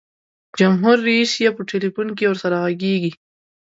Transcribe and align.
جمهور 0.59 0.97
رئیس 1.07 1.31
یې 1.43 1.49
په 1.55 1.61
ټلفون 1.69 2.07
کې 2.17 2.25
ورسره 2.31 2.57
ږغیږي. 2.79 3.11